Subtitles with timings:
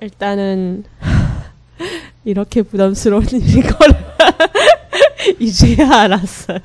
[0.00, 0.84] 일단은
[2.24, 3.88] 이렇게 부담스러운 일인 걸
[5.38, 6.58] 이제야 알았어요.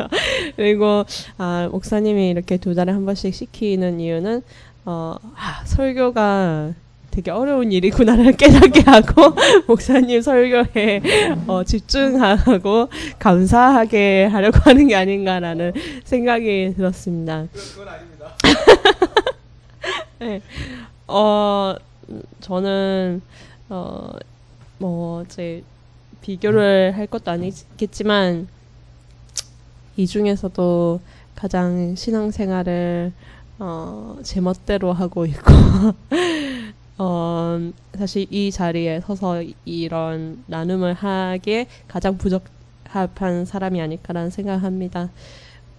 [0.56, 1.06] 그리고
[1.38, 4.42] 아, 목사님이 이렇게 두 달에 한 번씩 시키는 이유는
[4.86, 6.74] 어, 아, 설교가
[7.12, 9.36] 되게 어려운 일이구나를 깨닫게 하고
[9.68, 11.02] 목사님 설교에
[11.48, 12.90] 어, 집중하고
[13.20, 15.74] 감사하게 하려고 하는 게 아닌가라는
[16.04, 17.48] 생각이 들었습니다.
[17.54, 18.36] 그건 아닙니다.
[20.20, 20.42] 네.
[21.08, 21.76] 어,
[22.42, 23.22] 저는,
[23.70, 24.12] 어,
[24.78, 25.64] 뭐, 제,
[26.22, 28.48] 비교를 할 것도 아니겠지만,
[29.98, 31.00] 이 중에서도
[31.36, 33.12] 가장 신앙생활을,
[33.60, 35.52] 어, 제 멋대로 하고 있고,
[36.98, 37.60] 어,
[37.98, 45.10] 사실 이 자리에 서서 이런 나눔을 하기에 가장 부적합한 사람이 아닐까라는 생각합니다.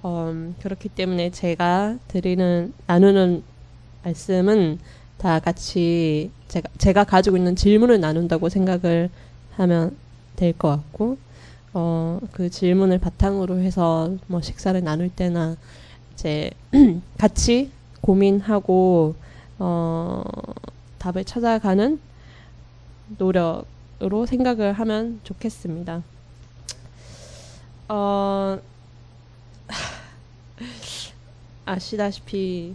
[0.02, 3.42] 어, 그렇기 때문에 제가 드리는, 나누는
[4.04, 4.78] 말씀은
[5.18, 9.10] 다 같이 제가, 제가 가지고 있는 질문을 나눈다고 생각을
[9.56, 9.96] 하면
[10.36, 11.18] 될 것 같고,
[11.74, 15.56] 어, 그 질문을 바탕으로 해서 뭐 식사를 나눌 때나
[16.14, 16.50] 이제
[17.18, 19.16] 같이 고민하고,
[19.58, 20.24] 어,
[20.98, 22.00] 답을 찾아가는
[23.18, 26.02] 노력으로 생각을 하면 좋겠습니다.
[27.88, 28.58] 어,
[31.66, 32.74] 아시다시피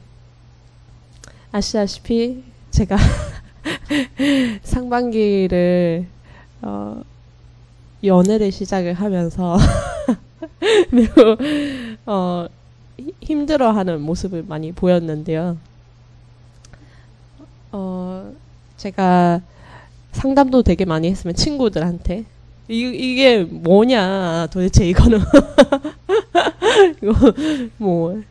[1.51, 2.95] 아시다시피 제가
[4.63, 6.05] 상반기를
[6.61, 7.01] 어,
[8.03, 9.57] 연애를 시작을 하면서
[10.91, 11.37] 매우
[12.05, 12.47] 어,
[13.21, 15.57] 힘들어하는 모습을 많이 보였는데요.
[17.71, 18.31] 어,
[18.77, 19.41] 제가
[20.11, 22.25] 상담도 되게 많이 했으면 친구들한테
[22.67, 25.19] 이, 이게 뭐냐 도대체 이거는
[27.01, 27.33] 이거
[27.77, 28.21] 뭐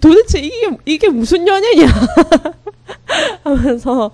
[0.00, 1.86] 도대체 이게 이게 무슨 연애냐
[3.44, 4.10] 하면서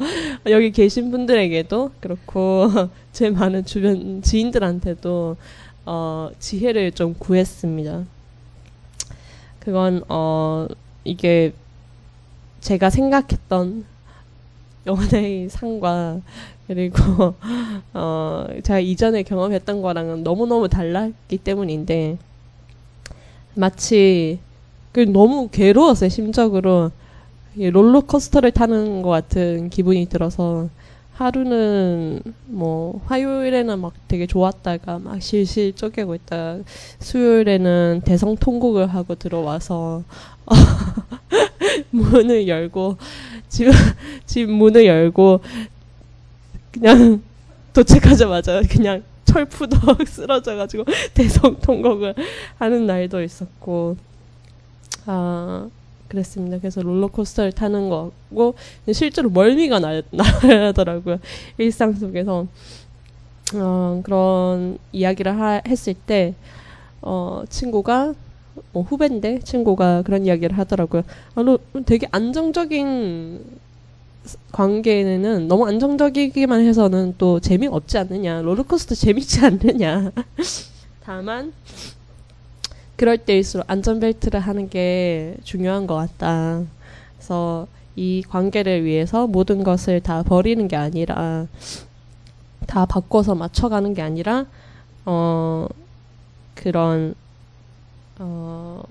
[0.46, 2.68] 여기 계신 분들에게도 그렇고
[3.12, 5.36] 제 많은 주변 지인들한테도
[5.86, 8.04] 어 지혜를 좀 구했습니다.
[9.60, 10.66] 그건 어
[11.04, 11.52] 이게
[12.60, 13.84] 제가 생각했던
[14.86, 16.20] 연애의 상과
[16.66, 17.34] 그리고
[17.94, 22.18] 어 제가 이전에 경험했던 거랑은 너무너무 달랐기 때문인데
[23.54, 24.38] 마치
[24.92, 26.90] 그 너무 괴로웠어요 심적으로
[27.56, 30.68] 롤러코스터를 타는 것 같은 기분이 들어서
[31.14, 36.58] 하루는 뭐 화요일에는 막 되게 좋았다가 막 실실 쪼개고 있다.
[36.98, 40.02] 수요일에는 대성 통곡을 하고 들어와서
[41.90, 42.96] 문을 열고
[43.48, 43.70] 집,
[44.26, 45.40] 집 문을 열고
[46.72, 47.22] 그냥
[47.74, 52.14] 도착하자마자 그냥 철푸덕 쓰러져가지고 대성 통곡을
[52.58, 53.96] 하는 날도 있었고
[55.06, 55.68] 아
[56.12, 56.58] 그랬습니다.
[56.58, 58.54] 그래서 롤러코스터를 타는 거고
[58.92, 60.02] 실제로 멀미가 나,
[60.44, 61.18] 나더라고요.
[61.56, 62.46] 일상 속에서
[63.54, 66.34] 어, 그런 이야기를 하, 했을 때
[67.00, 68.14] 어, 친구가
[68.72, 71.02] 뭐 후배인데 친구가 그런 이야기를 하더라고요.
[71.34, 73.42] 아, 너 되게 안정적인
[74.52, 78.42] 관계에는 너무 안정적이기만 해서는 또 재미없지 않느냐.
[78.42, 80.12] 롤러코스터 재밌지 않느냐.
[81.02, 81.52] 다만
[82.96, 86.62] 그럴 때일수록 안전벨트를 하는 게 중요한 것 같다.
[87.16, 87.66] 그래서
[87.96, 91.46] 이 관계를 위해서 모든 것을 다 버리는 게 아니라
[92.66, 94.46] 다 바꿔서 맞춰가는 게 아니라
[95.04, 95.66] 어
[96.54, 97.14] 그런
[98.18, 98.82] 어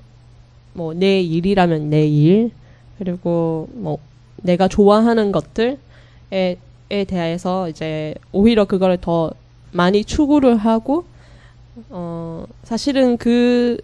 [0.74, 2.52] 뭐 내 일이라면 내 일
[2.98, 3.98] 그리고 뭐
[4.38, 5.78] 내가 좋아하는 것들에
[6.32, 6.58] 에
[7.06, 9.32] 대해서 이제 오히려 그거를 더
[9.72, 11.06] 많이 추구를 하고
[11.90, 13.78] 어 사실은 그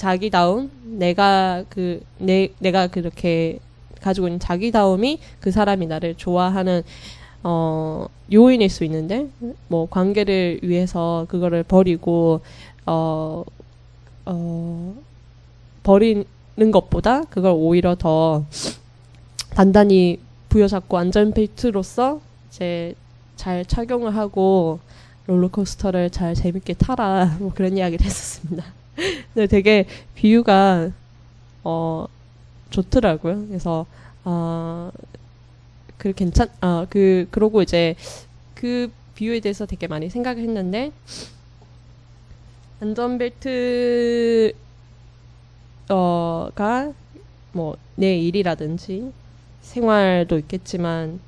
[0.00, 3.58] 자기다움 내가 그 내 내가 그렇게
[4.00, 6.82] 가지고 있는 자기다움이 그 사람이 나를 좋아하는
[7.42, 9.28] 어 요인일 수 있는데
[9.68, 12.40] 뭐 관계를 위해서 그거를 버리고
[12.86, 13.44] 어
[14.26, 14.94] 어,
[15.82, 16.24] 버리는
[16.72, 18.44] 것보다 그걸 오히려 더
[19.54, 20.18] 단단히
[20.48, 22.94] 부여잡고 안전벨트로서 이제
[23.36, 24.78] 잘 착용을 하고
[25.26, 28.79] 롤러코스터를 잘 재밌게 타라 뭐 그런 이야기를 했었습니다.
[29.34, 30.90] 근데 되게 비유가
[31.64, 32.06] 어
[32.70, 33.46] 좋더라고요.
[33.48, 33.86] 그래서
[34.24, 34.92] 아
[35.98, 37.94] 그 괜찮 아 그 그러고 이제
[38.54, 40.92] 그 비유에 대해서 되게 많이 생각을 했는데
[42.80, 44.52] 안전벨트
[45.88, 46.92] 어가
[47.52, 49.12] 뭐 내 일이라든지
[49.60, 51.20] 생활도 있겠지만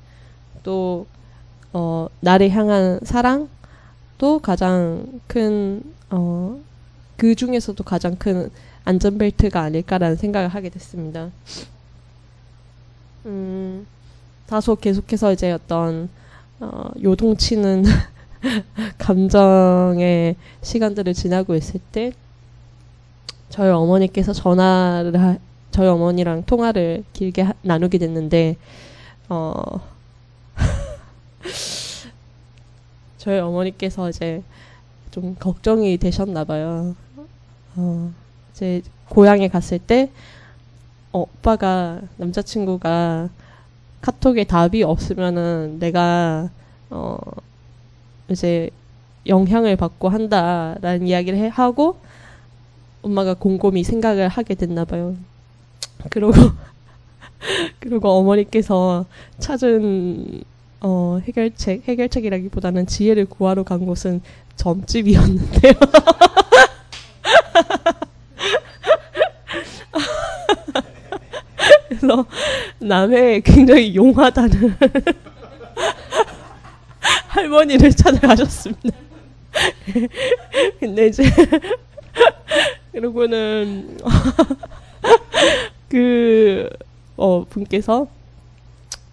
[0.63, 1.05] 또
[1.73, 6.59] 어, 나를 향한 사랑도 가장 큰 어,
[7.17, 8.49] 그 중에서도 가장 큰
[8.85, 11.29] 안전벨트가 아닐까라는 생각을 하게 됐습니다.
[13.25, 13.85] 음,
[14.47, 16.09] 다소 계속해서 이제 어떤
[16.59, 17.85] 어, 요동치는
[18.97, 22.11] 감정의 시간들을 지나고 있을 때
[23.49, 25.37] 저희 어머니께서 전화를 하,
[25.71, 28.57] 저희 어머니랑 통화를 길게 하, 나누게 됐는데
[29.29, 29.53] 어
[33.17, 34.43] 저희 어머니께서 이제
[35.13, 36.95] 좀 걱정이 되셨나 봐요.
[37.75, 38.11] 어,
[38.51, 40.09] 이제 고향에 갔을 때
[41.11, 43.29] 어, 오빠가 남자친구가
[44.01, 46.49] 카톡에 답이 없으면은 내가
[46.89, 47.17] 어
[48.27, 48.71] 이제
[49.27, 51.97] 영향을 받고 한다라는 이야기를 해, 하고
[53.03, 55.15] 엄마가 곰곰이 생각을 하게 됐나 봐요.
[56.09, 56.31] 그리고
[57.79, 59.05] 그리고 어머니께서
[59.37, 60.43] 찾은
[60.83, 64.21] 어, 해결책 해결책이라기보다는 지혜를 구하러 간 곳은
[64.57, 65.73] 점집이었는데요.
[71.87, 72.25] 그래서
[72.79, 74.75] 남해 굉장히 용하다는
[77.29, 78.97] 할머니를 찾아가셨습니다.
[80.81, 81.23] 근데 이제
[82.91, 83.97] 그러고는
[85.87, 86.67] 그
[87.15, 88.07] 어, 분께서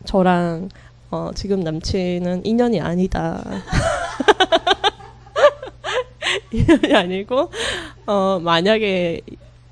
[0.04, 0.68] 저랑
[1.10, 3.42] 어, 지금 남친은 인연이 아니다.
[6.52, 7.50] 인연이 아니고
[8.06, 9.20] 어, 만약에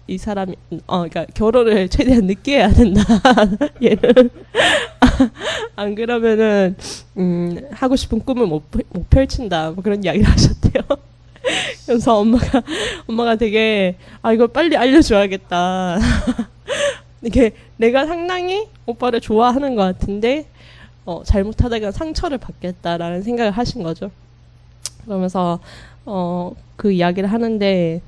[0.08, 0.56] 이 사람이
[0.86, 3.02] 어 그러니까 결혼을 최대한 늦게 해야 된다.
[3.82, 4.30] 얘는
[5.76, 6.76] 안 그러면은
[7.18, 9.70] 음 하고 싶은 꿈을 못, 못 펼친다.
[9.70, 10.82] 뭐 그런 이야기를 하셨대요.
[11.86, 12.62] 그래서 엄마가
[13.06, 15.98] 엄마가 되게 아 이걸 빨리 알려줘야겠다.
[17.22, 20.46] 이게 내가 상당히 오빠를 좋아하는 것 같은데
[21.08, 24.10] 어, 잘못하다가 상처를 받겠다라는 생각을 하신 거죠.
[25.06, 25.58] 그러면서
[26.04, 28.02] 어, 그 이야기를 하는데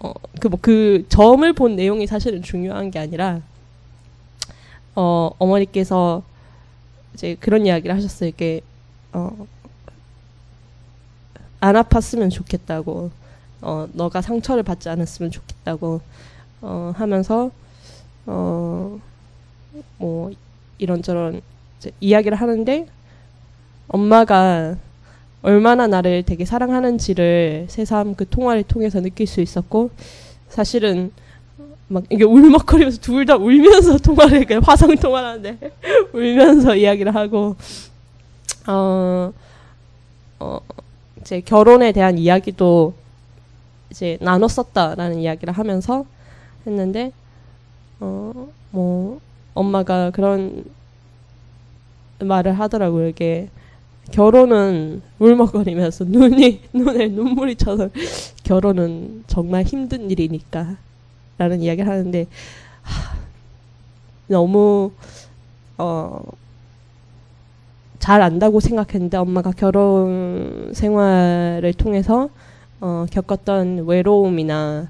[0.00, 3.42] 어, 그, 뭐, 그 점을 본 내용이 사실은 중요한 게 아니라,
[4.94, 6.22] 어, 어머니께서
[7.12, 8.30] 이제 그런 이야기를 하셨어요.
[8.30, 8.62] 이게,
[9.12, 9.46] 어,
[11.60, 13.10] 안 아팠으면 좋겠다고,
[13.60, 16.00] 어, 너가 상처를 받지 않았으면 좋겠다고,
[16.62, 17.50] 어, 하면서,
[18.24, 18.98] 어,
[19.98, 20.32] 뭐,
[20.78, 21.42] 이런저런
[22.00, 22.86] 이야기를 하는데,
[23.88, 24.76] 엄마가
[25.42, 29.90] 얼마나 나를 되게 사랑하는지를 새삼 그 통화를 통해서 느낄 수 있었고
[30.48, 31.12] 사실은
[31.88, 35.58] 막 이게 울먹거리면서 둘 다 울면서 통화를 그냥 화상 통화를 하는데
[36.14, 37.56] 울면서 이야기를 하고
[38.68, 39.32] 어,
[40.40, 40.60] 어
[41.20, 42.94] 이제 결혼에 대한 이야기도
[43.90, 46.04] 이제 나눴었다라는 이야기를 하면서
[46.66, 47.12] 했는데
[48.00, 49.20] 어 뭐
[49.54, 50.64] 엄마가 그런
[52.24, 53.08] 말을 하더라고요.
[53.08, 53.48] 이게
[54.10, 57.88] 결혼은 울먹거리면서 눈이 눈에 눈물이 쳐서
[58.44, 60.76] 결혼은 정말 힘든 일이니까
[61.38, 62.26] 라는 이야기를 하는데
[62.82, 63.16] 하,
[64.26, 64.92] 너무
[65.78, 66.20] 어,
[67.98, 72.28] 잘 안다고 생각했는데 엄마가 결혼 생활을 통해서
[72.80, 74.88] 어, 겪었던 외로움이나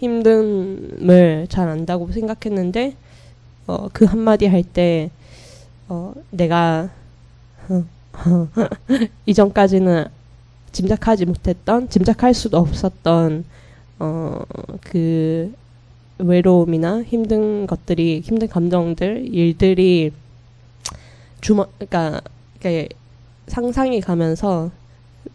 [0.00, 2.94] 힘듦을 잘 안다고 생각했는데
[3.66, 5.10] 어, 그 한마디 할 때
[5.88, 6.90] 어, 내가
[7.68, 7.84] 어,
[9.26, 10.06] 이전까지는
[10.72, 13.44] 짐작하지 못했던, 짐작할 수도 없었던,
[14.00, 14.40] 어,
[14.82, 15.52] 그,
[16.18, 20.12] 외로움이나 힘든 것들이, 힘든 감정들, 일들이
[21.40, 22.20] 주머, 그니까,
[22.60, 22.86] 그
[23.46, 24.70] 상상이 가면서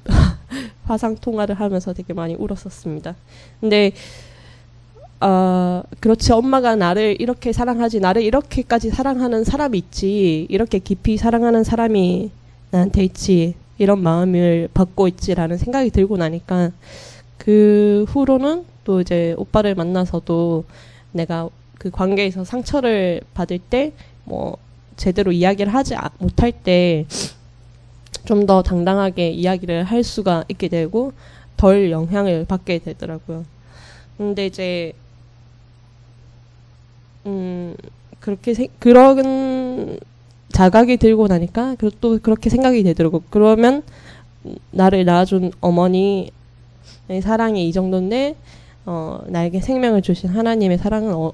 [0.85, 3.15] 화상 통화를 하면서 되게 많이 울었었습니다.
[3.62, 3.91] 근데,
[5.21, 12.31] 어, 그렇지, 엄마가 나를 이렇게 사랑하지, 나를 이렇게까지 사랑하는 사람이 있지, 이렇게 깊이 사랑하는 사람이
[12.71, 16.71] 나한테 있지 이런 마음을 받고 있지라는 생각이 들고 나니까
[17.38, 20.65] 그 후로는 또 이제 오빠를 만나서도
[21.13, 21.49] 내가
[21.79, 23.93] 그 관계에서 상처를 받을 때
[24.25, 24.57] 뭐
[24.95, 27.05] 제대로 이야기를 하지 못할 때
[28.25, 31.13] 좀 더 당당하게 이야기를 할 수가 있게 되고
[31.57, 33.45] 덜 영향을 받게 되더라고요.
[34.17, 34.93] 근데 이제
[37.29, 37.75] 음
[38.19, 39.98] 그렇게 세, 그런
[40.51, 43.24] 자각이 들고 나니까 또 그렇게 생각이 되더라고.
[43.29, 43.83] 그러면
[44.71, 46.31] 나를 낳아준 어머니
[47.21, 48.36] 사랑이 이 정도인데
[48.86, 51.31] 어, 나에게 생명을 주신 하나님의 사랑은 어,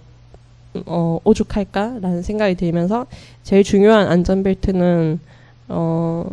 [0.85, 3.05] 어, 오죽할까라는 생각이 들면서
[3.43, 5.19] 제일 중요한 안전벨트는
[5.69, 6.29] 어,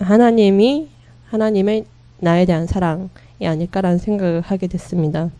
[0.00, 0.88] 하나님이
[1.28, 1.84] 하나님의
[2.18, 3.08] 나에 대한 사랑이
[3.42, 5.30] 아닐까라는 생각을 하게 됐습니다.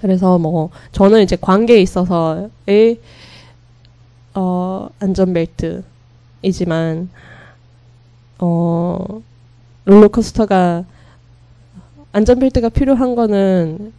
[0.00, 3.00] 그래서 뭐 저는 이제 관계에 있어서의
[4.34, 7.10] 어, 안전벨트이지만
[8.38, 9.22] 어,
[9.84, 10.84] 롤러코스터가
[12.12, 13.92] 안전벨트가 필요한 거는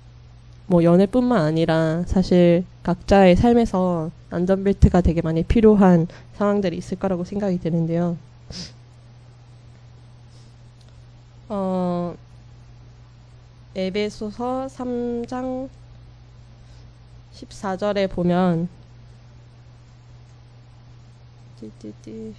[0.68, 8.18] 뭐 연애뿐만 아니라 사실 각자의 삶에서 안전벨트가 되게 많이 필요한 상황들이 있을 거라고 생각이 드는데요.
[11.50, 12.13] 어,
[13.75, 15.70] 에베소서 3장
[17.38, 18.67] 14절에 보면
[21.60, 22.34] 띠띠띠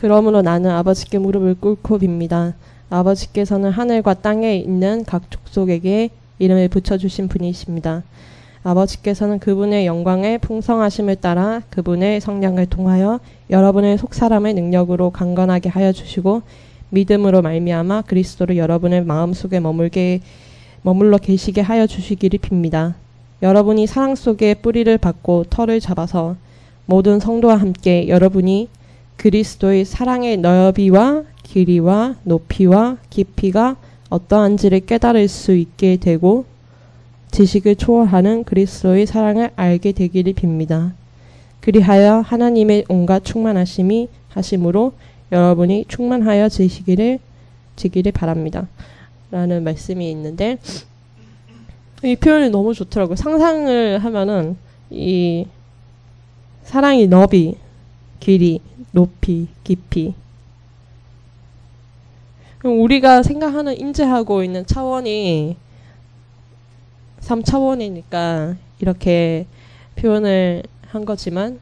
[0.00, 2.54] 그러므로 나는 아버지께 무릎을 꿇고 빕니다.
[2.90, 8.02] 아버지께서는 하늘과 땅에 있는 각 족속에게 이름을 붙여주신 분이십니다.
[8.62, 16.42] 아버지께서는 그분의 영광의 풍성하심을 따라 그분의 성량을 통하여 여러분의 속사람의 능력으로 강건하게 하여 주시고
[16.90, 20.20] 믿음으로 말미암아 그리스도를 여러분의 마음속에 머물게
[20.82, 22.94] 머물러 계시게 하여 주시기를 빕니다.
[23.42, 26.36] 여러분이 사랑 속에 뿌리를 받고 털을 잡아서
[26.84, 28.68] 모든 성도와 함께 여러분이
[29.20, 33.76] 그리스도의 사랑의 너비와 길이와 높이와 깊이가
[34.08, 36.46] 어떠한지를 깨달을 수 있게 되고
[37.30, 40.92] 지식을 초월하는 그리스도의 사랑을 알게 되기를 빕니다.
[41.60, 44.94] 그리하여 하나님의 온갖 충만하심이 하심으로
[45.30, 47.18] 여러분이 충만하여 지시기를
[47.76, 48.68] 지기를 바랍니다.
[49.30, 50.56] 라는 말씀이 있는데
[52.02, 53.16] 이 표현이 너무 좋더라고요.
[53.16, 54.56] 상상을 하면은
[54.88, 55.44] 이
[56.62, 57.56] 사랑이 너비,
[58.20, 58.60] 길이,
[58.92, 60.14] 높이, 깊이.
[62.62, 65.56] 우리가 생각하는 인지하고 있는 차원이
[67.20, 69.46] 3차원이니까 이렇게
[69.96, 71.60] 표현을 한 거지만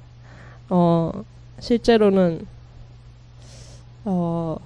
[0.70, 1.12] 어
[1.60, 2.46] 실제로는
[4.04, 4.56] 어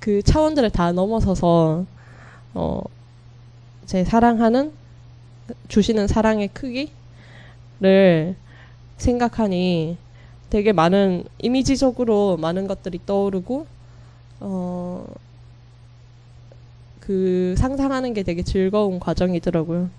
[0.00, 1.84] 그 차원들을 다 넘어서서
[2.54, 2.80] 어
[3.86, 4.72] 제 사랑하는
[5.66, 8.36] 주시는 사랑의 크기를
[9.00, 9.96] 생각하니
[10.50, 13.66] 되게 많은 이미지적으로 많은 것들이 떠오르고
[14.40, 15.06] 어,
[17.00, 19.90] 그 상상하는 게 되게 즐거운 과정이더라고요.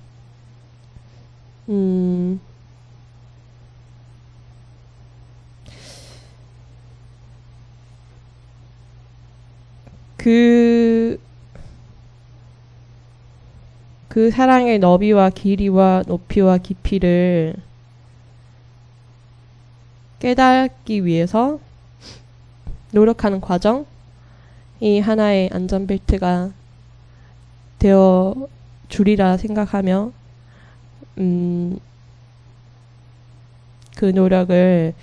[1.70, 2.39] 음,
[10.17, 11.20] 그,
[14.08, 17.55] 그 사랑의 너비와 길이와 높이와 깊이를
[20.22, 21.60] 깨닫기 위해서
[22.92, 23.88] 노력하는 과정
[24.80, 26.51] 이 하나의 안전벨트가
[27.80, 28.48] 되어
[28.88, 30.12] 주리라 생각하며
[31.18, 31.80] 음,
[33.98, 34.94] 그 노력을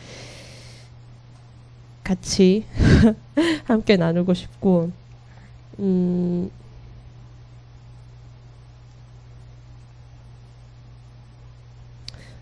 [2.05, 2.65] 같이
[3.67, 4.93] 함께 나누고 싶고
[5.81, 6.49] 음,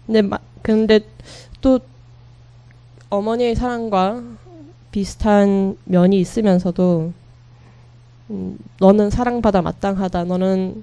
[0.07, 0.23] 근데
[0.63, 1.01] 근데
[1.63, 1.81] 또
[3.09, 4.23] 어머니의 사랑과
[4.91, 7.13] 비슷한 면이 있으면서도
[8.31, 10.25] 음, 너는 사랑받아 마땅하다.
[10.25, 10.83] 너는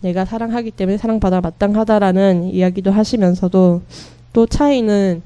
[0.00, 3.82] 내가 사랑하기 때문에 사랑받아 마땅하다라는 이야기도 하시면서도
[4.32, 5.22] 또 차이는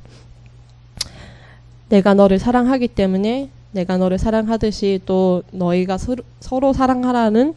[1.88, 7.54] 내가 너를 사랑하기 때문에 내가 너를 사랑하듯이 또 너희가 서로, 서로 사랑하라는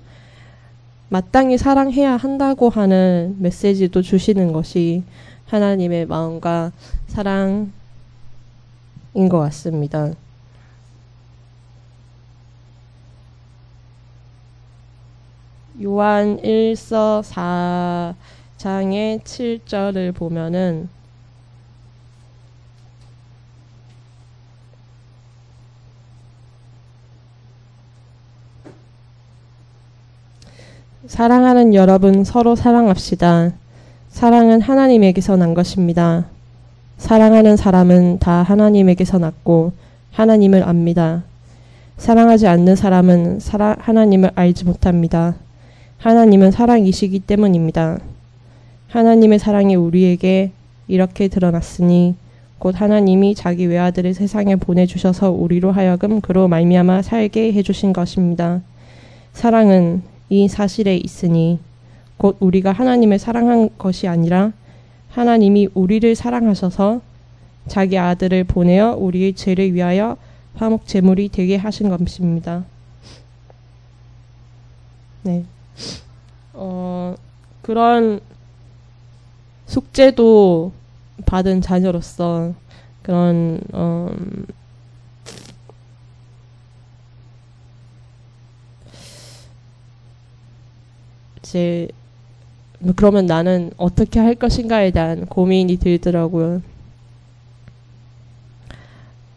[1.10, 5.04] 마땅히 사랑해야 한다고 하는 메시지도 주시는 것이
[5.48, 6.72] 하나님의 마음과
[7.08, 7.74] 사랑
[9.13, 10.13] 인 것 같습니다.
[15.84, 17.24] 요한 1서
[18.63, 20.89] 4장의 7절을 보면은
[31.08, 33.51] 사랑하는 여러분 서로 사랑합시다.
[34.10, 36.31] 사랑은 하나님에게서 난 것입니다.
[37.01, 39.74] 사랑하는 사람은 다 하나님에게서 났고
[40.12, 41.24] 하나님을 압니다.
[41.98, 45.36] 사랑하지 않는 사람은 사랑, 하나님을 알지 못합니다.
[45.98, 48.00] 하나님은 사랑이시기 때문입니다.
[48.89, 50.51] 하나님의 사랑이 우리에게
[50.88, 52.15] 이렇게 드러났으니
[52.60, 58.62] 곧 하나님이 자기 외아들을 세상에 보내주셔서 우리로 하여금 그로 말미암아 살게 해주신 것입니다.
[59.34, 61.58] 사랑은 이 사실에 있으니
[62.17, 64.53] 곧 우리가 하나님을 사랑한 것이 아니라
[65.12, 67.01] 하나님이 우리를 사랑하셔서
[67.68, 70.18] 자기 아들을 보내어 우리의 죄를 위하여
[70.56, 72.65] 화목 제물이 되게 하신 것입니다.
[75.24, 75.46] 네.
[76.53, 77.15] 어,
[77.62, 78.20] 그런
[79.65, 80.72] 숙제도
[81.25, 82.53] 받은 자녀로서
[83.03, 84.10] 그런 어,
[91.39, 91.88] 이제
[92.96, 96.62] 그러면 나는 어떻게 할 것인가에 대한 고민이 들더라고요.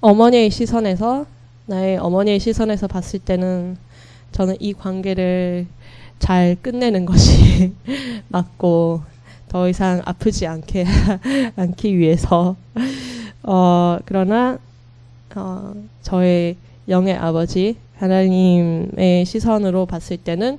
[0.01, 1.27] 어머니의 시선에서
[1.67, 3.77] 나의 어머니의 시선에서 봤을 때는
[4.33, 5.67] 저는 이 관계를
[6.19, 7.73] 잘 끝내는 것이
[8.29, 9.03] 맞고
[9.49, 10.85] 더 이상 아프지 않게
[11.57, 12.57] 않기 위해서
[13.43, 14.59] 어 그러나
[15.37, 16.57] 어 저의
[16.89, 20.59] 영의 아버지 하나님의 시선으로 봤을 때는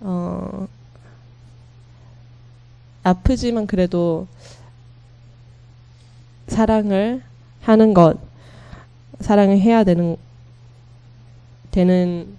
[0.00, 0.66] 어
[3.06, 4.26] 아프지만 그래도
[6.48, 7.22] 사랑을
[7.62, 8.18] 하는 것
[9.20, 10.16] 사랑을 해야 되는
[11.70, 12.36] 되는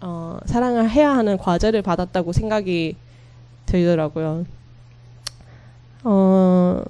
[0.00, 2.96] 어, 사랑을 해야 하는 과제를 받았다고 생각이
[3.66, 4.44] 들더라고요.
[6.04, 6.82] 어,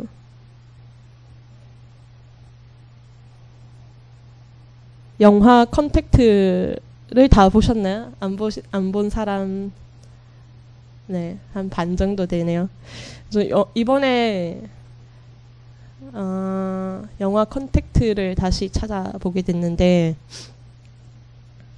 [5.21, 8.12] 영화 컨택트를 다 보셨나요?
[8.21, 9.73] 안 보시 안 본 사람
[11.06, 12.68] 네, 한 반 정도 되네요.
[13.30, 14.62] 그래서 이번에
[16.12, 20.16] 어, 영화 컨택트를 다시 찾아보게 됐는데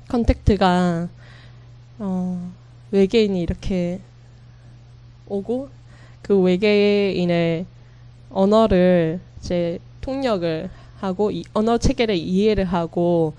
[0.09, 1.09] 컨택트가
[1.99, 2.53] 어,
[2.91, 4.01] 외계인이 이렇게
[5.27, 5.69] 오고
[6.23, 7.67] 그 외계인의
[8.31, 13.35] 언어를 이제 통역을 하고 이 언어 체계를 이해를 하고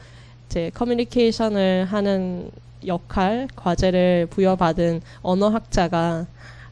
[0.47, 2.51] 이제 커뮤니케이션을 하는
[2.87, 6.27] 역할 과제를 부여받은 언어학자가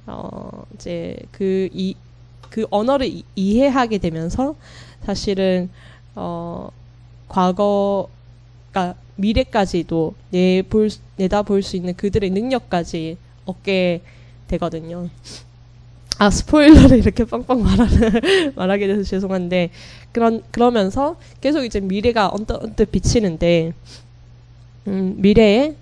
[0.08, 4.56] 어 이제 그이그 언어를 이, 이해하게 되면서
[5.06, 5.70] 사실은
[6.16, 6.70] 어
[7.30, 14.02] 과거가 미래까지도 내볼 내다 볼 수 있는 그들의 능력까지 얻게
[14.48, 15.10] 되거든요.
[16.18, 18.12] 아 스포일러를 이렇게 빵빵 말하는
[18.56, 19.70] 말하게 돼서 죄송한데
[20.14, 23.74] 그런 그러면서 계속 이제 미래가 언뜻 언뜻 비치는데
[24.88, 25.76] 음, 미래에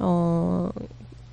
[0.00, 0.70] 어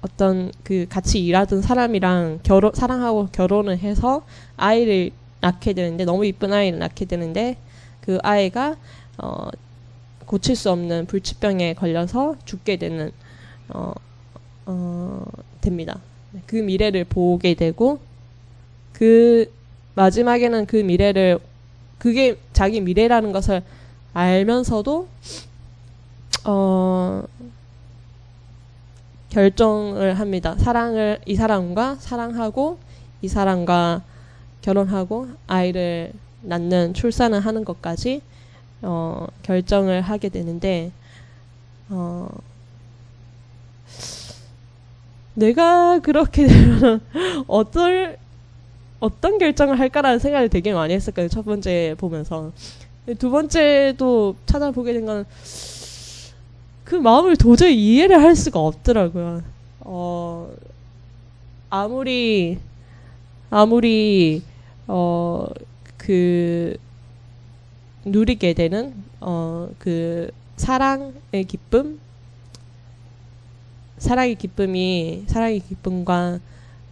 [0.02, 6.80] 어떤 그 같이 일하던 사람이랑 결혼 사랑하고 결혼을 해서 아이를 낳게 되는데 너무 이쁜 아이를
[6.80, 7.58] 낳게 되는데
[8.02, 8.76] 그 아이가
[9.18, 9.48] 어
[10.28, 13.12] 고칠 수 없는 불치병에 걸려서 죽게 되는
[13.70, 13.94] 어,
[14.66, 15.24] 어,
[15.62, 16.00] 됩니다.
[16.46, 18.00] 그 미래를 보게 되고
[18.92, 19.52] 그
[19.96, 21.40] 마지막에는 그 미래를
[21.98, 23.64] 그게 자기 미래라는 것을
[24.14, 25.08] 알면서도
[26.46, 27.24] 어
[29.30, 30.56] 결정을 합니다.
[30.58, 32.80] 사랑을 이 사람과 사랑하고
[33.22, 34.02] 이 사람과
[34.62, 36.12] 결혼하고 아이를
[36.42, 38.22] 낳는 출산을 하는 것까지
[38.82, 40.92] 어 결정을 하게 되는데
[41.90, 42.30] 어
[45.34, 47.02] 내가 그렇게 되면
[47.48, 48.18] 어떨
[49.00, 51.30] 어떤 결정을 할까라는 생각을 되게 많이 했었거든요.
[51.30, 52.52] 첫 번째 보면서.
[53.20, 55.26] 두 번째도 찾아보게 된 건
[56.88, 59.44] 그 마음을 도저히 이해를 할 수가 없더라고요.
[59.82, 60.50] 어,
[61.70, 62.60] 아무리,
[63.50, 64.42] 아무리,
[64.88, 65.48] 어,
[65.98, 66.78] 그,
[68.06, 72.00] 누리게 되는, 어, 그, 사랑의 기쁨?
[73.98, 76.40] 사랑의 기쁨이, 사랑의 기쁨과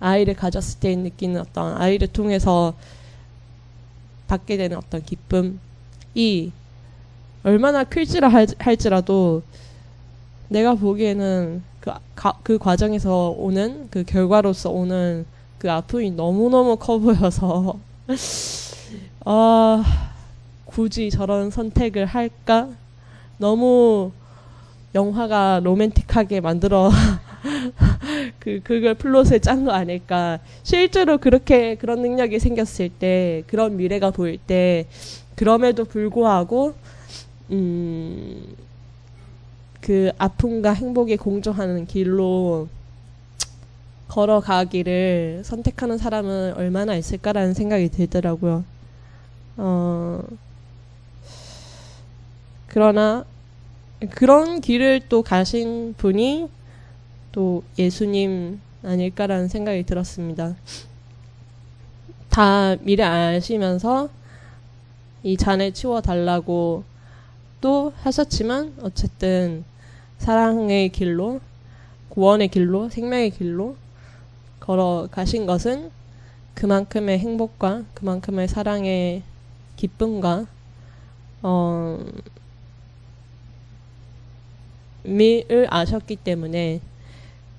[0.02, 2.74] 아이를 가졌을 때 느끼는 어떤 아이를 통해서
[4.28, 6.52] 받게 되는 어떤 기쁨이
[7.44, 8.30] 얼마나 클지라
[8.60, 9.42] 할지라도
[10.50, 15.26] 내가 보기에는 그, 가, 그 과정에서 오는 그 결과로서 오는
[15.58, 17.80] 그 아픔이 너무너무 커 보여서
[19.26, 19.84] 아
[20.66, 22.70] 굳이 저런 선택을 할까
[23.38, 24.12] 너무
[24.94, 26.90] 영화가 로맨틱하게 만들어
[28.40, 30.40] 그 그걸 플롯에 짠 거 아닐까.
[30.64, 34.86] 실제로 그렇게 그런 능력이 생겼을 때 그런 미래가 보일 때
[35.36, 36.74] 그럼에도 불구하고
[37.52, 38.65] 음.
[39.86, 42.68] 그 아픔과 행복이 공존하는 길로
[44.08, 48.64] 걸어가기를 선택하는 사람은 얼마나 있을까라는 생각이 들더라고요.
[49.58, 50.24] 어,
[52.66, 53.26] 그러나
[54.10, 56.50] 그런 길을 또 가신 분이
[57.32, 60.56] 또 예수님 아닐까라는 생각이 들었습니다.
[62.30, 64.10] 다 미래 아시면서
[65.22, 66.84] 이 잔을 치워달라고
[67.62, 69.64] 또 하셨지만 어쨌든
[70.18, 71.40] 사랑의 길로
[72.10, 73.76] 구원의 길로 생명의 길로
[74.60, 75.92] 걸어가신 것은
[76.56, 79.24] 그만큼의 행복과 그만큼의 사랑의
[79.76, 80.48] 기쁨과
[81.44, 82.04] 어,
[85.04, 86.82] 미를 아셨기 때문에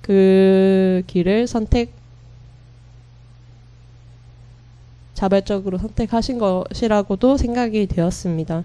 [0.01, 1.93] 그 길을 선택
[5.13, 8.63] 자발적으로 선택하신 것이라고도 생각이 되었습니다.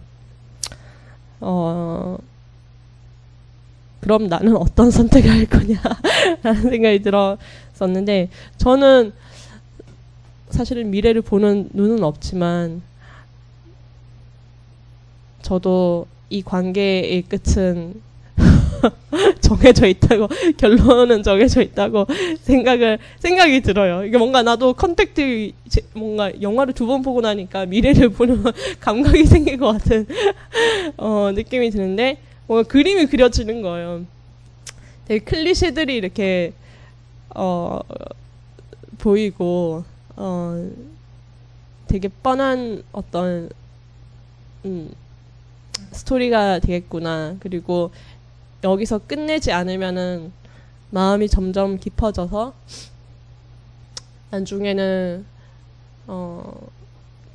[1.40, 2.18] 어,
[4.02, 9.12] 그럼 나는 어떤 선택을 할 거냐라는 생각이 들었었는데 저는
[10.50, 12.82] 사실은 미래를 보는 눈은 없지만
[15.40, 17.94] 저도 이 관계의 끝은
[19.40, 22.06] 정해져 있다고 결론은 정해져 있다고
[22.42, 24.04] 생각을 생각이 들어요.
[24.04, 25.52] 이게 뭔가 나도 컨택트
[25.94, 28.42] 뭔가 영화를 두 번 보고 나니까 미래를 보는
[28.80, 30.06] 감각이 생긴 것 같은
[30.96, 34.04] 어, 느낌이 드는데 뭔가 그림이 그려지는 거예요.
[35.06, 36.52] 되게 클리셰들이 이렇게
[37.34, 37.80] 어,
[38.98, 39.84] 보이고
[40.16, 40.70] 어,
[41.88, 43.50] 되게 뻔한 어떤
[44.64, 44.92] 음,
[45.92, 47.36] 스토리가 되겠구나.
[47.40, 47.90] 그리고
[48.64, 50.32] 여기서 끝내지 않으면은
[50.90, 52.54] 마음이 점점 깊어져서
[54.30, 55.24] 나중에는
[56.06, 56.68] 어,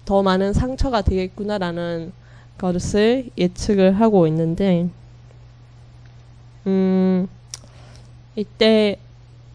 [0.06, 2.13] 더 많은 상처가 되겠구나라는
[2.58, 4.89] 것을 예측을 하고 있는데,
[6.65, 7.28] 음,
[8.36, 8.98] 이때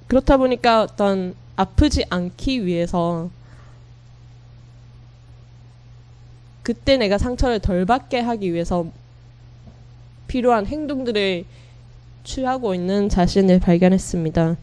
[0.09, 3.31] 그렇다 보니까 어떤 아프지 않기 위해서
[6.63, 8.87] 그때 내가 상처를 덜 받게 하기 위해서
[10.29, 11.45] 필요한 행동들을
[12.25, 14.57] 취하고 있는 자신을 발견했습니다.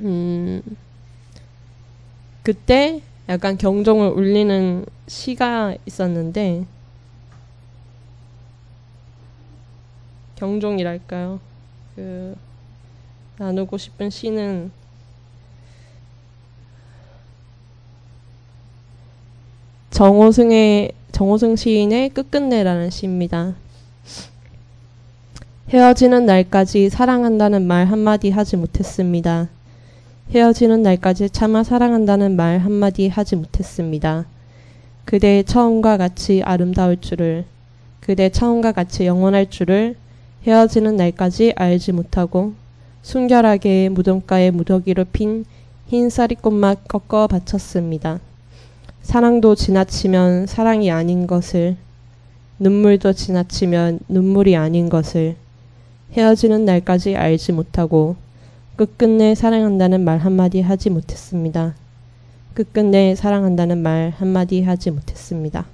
[0.00, 0.62] 음,
[2.42, 6.66] 그때 약간 경종을 울리는 시가 있었는데,
[10.36, 11.40] 경종이랄까요?
[11.94, 12.36] 그,
[13.38, 14.70] 나누고 싶은 시는
[19.90, 23.54] 정호승의 정호승 시인의 끝끝내라는 시입니다.
[25.68, 29.48] 헤어지는 날까지 사랑한다는 말 한마디 하지 못했습니다.
[30.30, 34.26] 헤어지는 날까지 차마 사랑한다는 말 한마디 하지 못했습니다.
[35.04, 37.44] 그대의 처음과 같이 아름다울 줄을,
[38.00, 39.96] 그대 처음과 같이 영원할 줄을
[40.46, 42.52] 헤어지는 날까지 알지 못하고
[43.00, 48.20] 순결하게 무덤가에 무더기로 핀흰 쌀이꽃만 꺾어 바쳤습니다.
[49.02, 51.76] 사랑도 지나치면 사랑이 아닌 것을,
[52.58, 55.36] 눈물도 지나치면 눈물이 아닌 것을,
[56.12, 58.16] 헤어지는 날까지 알지 못하고
[58.76, 61.74] 끝끝내 사랑한다는 말 한마디 하지 못했습니다.
[62.54, 65.66] 끝끝내 사랑한다는 말 한마디 하지 못했습니다.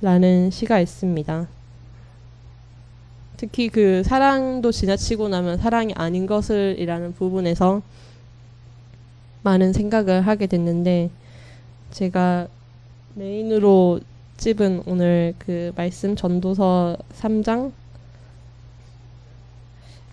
[0.00, 1.57] 라는 시가 있습니다.
[3.38, 7.82] 특히 그 사랑도 지나치고 나면 사랑이 아닌 것을이라는 부분에서
[9.44, 11.08] 많은 생각을 하게 됐는데
[11.92, 12.48] 제가
[13.14, 14.00] 메인으로
[14.38, 17.70] 찝은 오늘 그 말씀 전도서 3장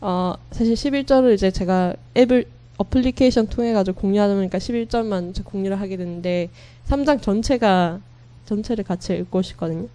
[0.02, 2.46] 어 사실 11절을 이제 제가 앱을
[2.78, 6.50] 어플리케이션 통해 가지고 공유하다 보니까 11절만 공유를 하게 됐는데
[6.88, 8.02] 3장 전체가
[8.46, 9.88] 전체를 같이 읽고 싶거든요.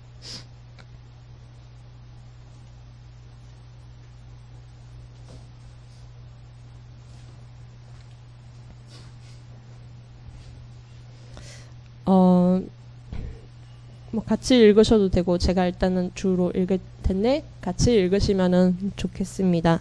[12.12, 12.60] 어,
[14.12, 19.80] 뭐 같이 읽으셔도 되고 제가 일단은 주로 읽을 텐데 같이 읽으시면 좋겠습니다.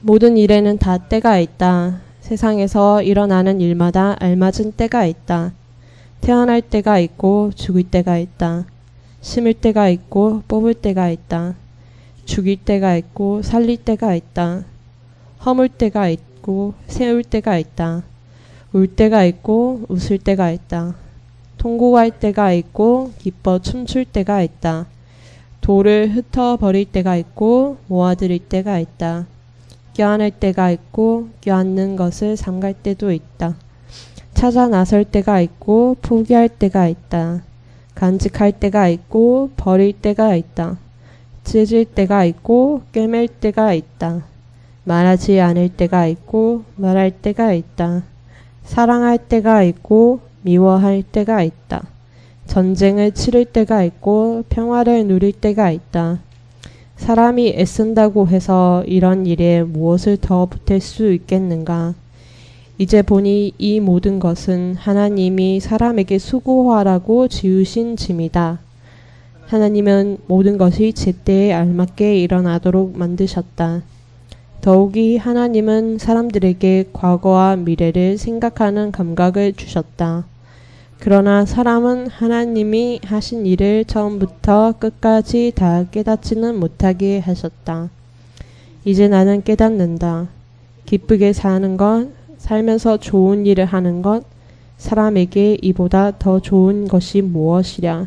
[0.00, 2.00] 모든 일에는 다 때가 있다.
[2.20, 5.52] 세상에서 일어나는 일마다 알맞은 때가 있다.
[6.22, 8.64] 태어날 때가 있고 죽을 때가 있다.
[9.20, 11.54] 심을 때가 있고 뽑을 때가 있다.
[12.24, 14.64] 죽일 때가 있고 살릴 때가 있다.
[15.44, 18.04] 허물 때가 있고 세울 때가 있다.
[18.72, 21.05] 울 때가 있고 웃을 때가 있다.
[21.58, 24.86] 통곡할 때가 있고 기뻐 춤출 때가 있다.
[25.60, 29.26] 돌을 흩어버릴 때가 있고 모아들일 때가 있다.
[29.94, 33.56] 껴안을 때가 있고 껴안는 것을 삼갈 때도 있다.
[34.34, 37.42] 찾아 나설 때가 있고 포기할 때가 있다.
[37.94, 40.76] 간직할 때가 있고 버릴 때가 있다.
[41.44, 44.24] 찢을 때가 있고 꿰맬 때가 있다.
[44.84, 48.02] 말하지 않을 때가 있고 말할 때가 있다.
[48.64, 51.88] 사랑할 때가 있고 미워할 때가 있다.
[52.46, 56.20] 전쟁을 치를 때가 있고 평화를 누릴 때가 있다.
[56.96, 61.94] 사람이 애쓴다고 해서 이런 일에 무엇을 더 보탤 수 있겠는가?
[62.78, 68.60] 이제 보니 이 모든 것은 하나님이 사람에게 수고하라고 지으신 짐이다.
[69.46, 73.82] 하나님은 모든 것이 제때에 알맞게 일어나도록 만드셨다.
[74.60, 80.24] 더욱이 하나님은 사람들에게 과거와 미래를 생각하는 감각을 주셨다.
[80.98, 87.90] 그러나 사람은 하나님이 하신 일을 처음부터 끝까지 다 깨닫지는 못하게 하셨다.
[88.84, 90.28] 이제 나는 깨닫는다.
[90.86, 94.24] 기쁘게 사는 것, 살면서 좋은 일을 하는 것,
[94.78, 98.06] 사람에게 이보다 더 좋은 것이 무엇이랴.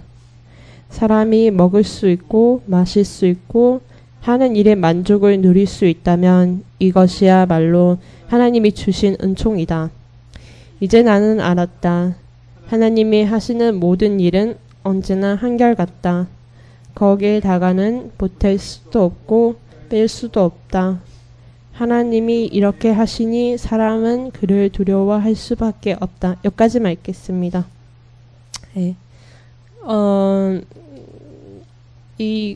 [0.90, 3.82] 사람이 먹을 수 있고, 마실 수 있고,
[4.22, 7.98] 하는 일에 만족을 누릴 수 있다면 이것이야말로
[8.28, 9.90] 하나님이 주신 은총이다.
[10.80, 12.16] 이제 나는 알았다.
[12.70, 16.28] 하나님이 하시는 모든 일은 언제나 한결같다.
[16.94, 19.56] 거기에 다가는 보탤 수도 없고
[19.90, 21.02] 뺄 수도 없다.
[21.74, 26.36] 하나님이 이렇게 하시니 사람은 그를 두려워할 수밖에 없다.
[26.46, 27.66] 여기까지만 읽겠습니다.
[28.76, 28.96] 네.
[29.82, 30.62] 어,
[32.20, 32.56] 이,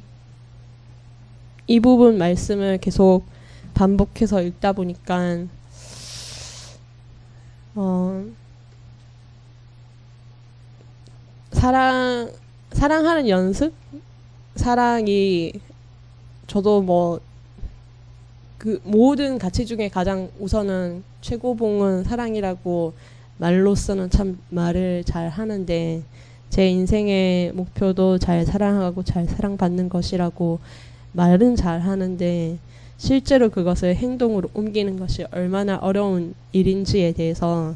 [1.65, 3.23] 이 부분 말씀을 계속
[3.73, 5.39] 반복해서 읽다 보니까,
[7.73, 8.23] 어,
[11.53, 12.31] 사랑,
[12.71, 13.73] 사랑하는 연습?
[14.55, 15.53] 사랑이,
[16.47, 17.19] 저도 뭐,
[18.57, 22.93] 그 모든 가치 중에 가장 우선은 최고봉은 사랑이라고
[23.37, 26.03] 말로서는 참 말을 잘 하는데
[26.49, 30.59] 제 인생의 목표도 잘 사랑하고 잘 사랑받는 것이라고
[31.13, 32.57] 말은 잘 하는데
[32.97, 37.75] 실제로 그것을 행동으로 옮기는 것이 얼마나 어려운 일인지에 대해서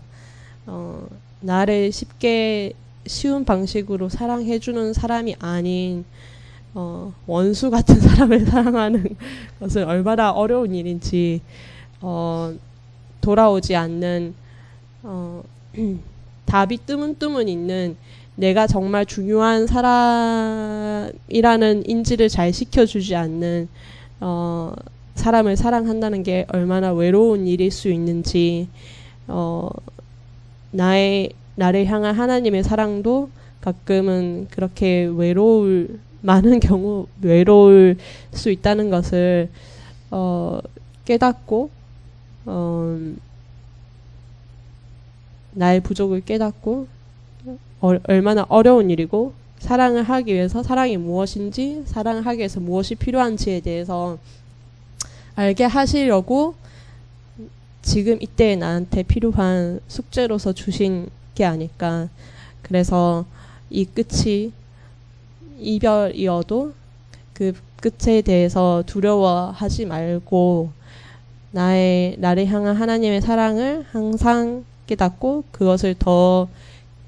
[0.66, 1.08] 어,
[1.42, 2.74] 나를 쉽게
[3.08, 6.06] 쉬운 방식으로 사랑해주는 사람이 아닌
[6.74, 9.16] 어, 원수 같은 사람을 사랑하는
[9.60, 11.42] 것은 얼마나 어려운 일인지
[12.02, 12.54] 어,
[13.22, 14.36] 돌아오지 않는
[15.04, 15.44] 어,
[16.46, 17.98] 답이 뜨문뜨문 있는
[18.36, 21.10] 내가 정말 중요한 사람이라는
[21.90, 23.68] 인지를 잘 시켜주지 않는
[24.20, 24.74] 어,
[25.16, 28.68] 사람을 사랑한다는 게 얼마나 외로운 일일 수 있는지
[29.28, 29.70] 어,
[30.72, 33.30] 나의 나를 향한 하나님의 사랑도
[33.62, 37.98] 가끔은 그렇게 외로울 많은 경우 외로울
[38.32, 39.50] 수 있다는 것을
[40.12, 40.60] 어,
[41.06, 41.70] 깨닫고
[42.46, 43.00] 어,
[45.52, 46.88] 나의 부족을 깨닫고
[47.82, 54.18] 어, 얼마나 어려운 일이고 사랑을 하기 위해서 사랑이 무엇인지 사랑을 하기 위해서 무엇이 필요한지에 대해서
[55.36, 56.56] 알게 하시려고
[57.82, 62.10] 지금 이때 나한테 필요한 숙제로서 주신 게 아닐까.
[62.64, 63.26] 그래서
[63.70, 64.52] 이 끝이
[65.60, 66.74] 이별이어도
[67.34, 70.72] 그 끝에 대해서 두려워하지 말고
[71.52, 76.48] 나의 나를 향한 하나님의 사랑을 항상 깨닫고 그것을 더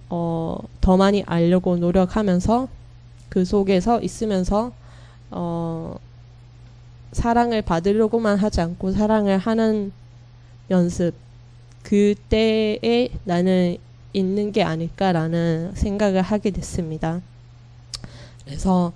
[0.09, 2.67] 어, 더 많이 알려고 노력하면서
[3.29, 4.71] 그 속에서 있으면서
[5.31, 5.97] 어,
[7.13, 9.91] 사랑을 받으려고만 하지 않고 사랑을 하는
[10.69, 11.13] 연습
[11.81, 13.77] 그때에 나는
[14.13, 17.21] 있는 게 아닐까라는 생각을 하게 됐습니다.
[18.45, 18.93] 그래서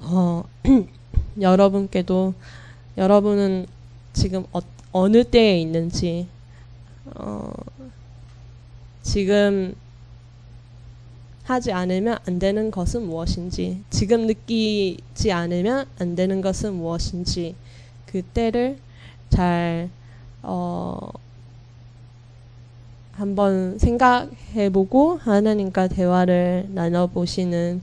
[0.00, 0.44] 어,
[1.40, 2.34] 여러분께도
[2.96, 3.66] 여러분은
[4.12, 6.28] 지금 어, 느 때에 있는지
[7.06, 7.52] 어,
[9.02, 9.74] 지금
[11.44, 17.56] 하지 않으면 안 되는 것은 무엇인지 지금 느끼지 않으면 안 되는 것은 무엇인지
[18.06, 18.78] 그 때를
[19.30, 19.90] 잘
[20.42, 21.10] 어,
[23.12, 27.82] 한번 생각해보고 하나님과 대화를 나눠보시는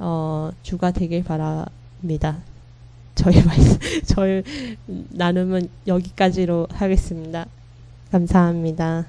[0.00, 2.38] 어, 주가 되길 바랍니다.
[3.14, 4.42] 저희 말씀, 저희
[4.86, 7.46] 나눔은 여기까지로 하겠습니다.
[8.10, 9.06] 감사합니다.